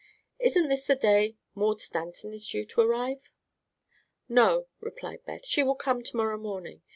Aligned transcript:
"Isn't 0.39 0.67
this 0.67 0.87
the 0.87 0.95
day 0.95 1.37
Maud 1.53 1.79
Stanton 1.79 2.33
is 2.33 2.47
due 2.49 2.65
to 2.65 2.81
arrive?" 2.81 3.29
"No," 4.27 4.65
replied 4.79 5.23
Beth; 5.25 5.45
"she 5.45 5.61
will 5.61 5.75
come 5.75 6.01
to 6.01 6.17
morrow 6.17 6.39
morning. 6.39 6.81